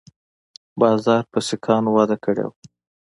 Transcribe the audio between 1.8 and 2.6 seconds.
وده کړې وه